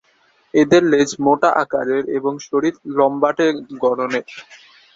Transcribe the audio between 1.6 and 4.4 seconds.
আকারের এবং শরীর লম্বাটে গড়নের।